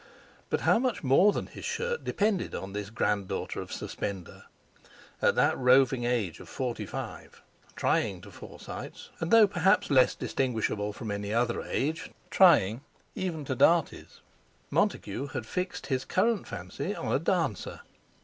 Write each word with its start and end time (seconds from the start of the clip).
But 0.49 0.61
how 0.61 0.79
much 0.79 1.03
more 1.03 1.31
than 1.31 1.45
his 1.45 1.63
shirt 1.63 2.03
depended 2.03 2.55
on 2.55 2.73
this 2.73 2.89
granddaughter 2.89 3.61
of 3.61 3.71
Suspender! 3.71 4.45
At 5.21 5.35
that 5.35 5.55
roving 5.55 6.05
age 6.05 6.39
of 6.39 6.49
forty 6.49 6.87
five, 6.87 7.43
trying 7.75 8.19
to 8.21 8.31
Forsytes—and, 8.31 9.29
though 9.29 9.45
perhaps 9.47 9.91
less 9.91 10.15
distinguishable 10.15 10.91
from 10.91 11.11
any 11.11 11.31
other 11.31 11.61
age, 11.61 12.09
trying 12.31 12.81
even 13.13 13.45
to 13.45 13.53
Darties—Montague 13.53 15.27
had 15.27 15.45
fixed 15.45 15.85
his 15.85 16.03
current 16.03 16.47
fancy 16.47 16.95
on 16.95 17.11
a 17.13 17.19
dancer. 17.19 17.81